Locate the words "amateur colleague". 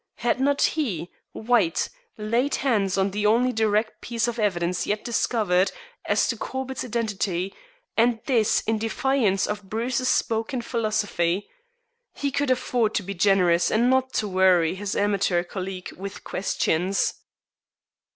14.95-15.91